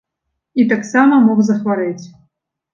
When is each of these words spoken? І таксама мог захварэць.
І 0.63 0.65
таксама 0.71 1.21
мог 1.27 1.45
захварэць. 1.53 2.05